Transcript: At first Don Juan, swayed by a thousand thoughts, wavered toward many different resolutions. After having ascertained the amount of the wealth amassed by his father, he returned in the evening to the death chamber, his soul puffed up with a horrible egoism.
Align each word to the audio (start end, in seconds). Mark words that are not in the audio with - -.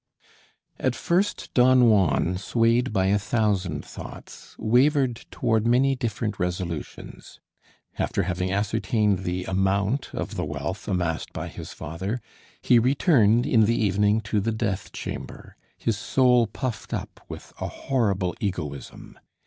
At 0.79 0.95
first 0.95 1.53
Don 1.53 1.87
Juan, 1.87 2.35
swayed 2.39 2.91
by 2.91 3.05
a 3.05 3.19
thousand 3.19 3.85
thoughts, 3.85 4.55
wavered 4.57 5.27
toward 5.29 5.67
many 5.67 5.95
different 5.95 6.39
resolutions. 6.39 7.39
After 7.99 8.23
having 8.23 8.51
ascertained 8.51 9.19
the 9.19 9.43
amount 9.43 10.09
of 10.11 10.37
the 10.37 10.43
wealth 10.43 10.87
amassed 10.87 11.31
by 11.33 11.49
his 11.49 11.71
father, 11.71 12.19
he 12.63 12.79
returned 12.79 13.45
in 13.45 13.65
the 13.65 13.77
evening 13.79 14.21
to 14.21 14.39
the 14.39 14.51
death 14.51 14.91
chamber, 14.91 15.55
his 15.77 15.99
soul 15.99 16.47
puffed 16.47 16.95
up 16.95 17.23
with 17.29 17.53
a 17.61 17.67
horrible 17.67 18.33
egoism. 18.39 19.19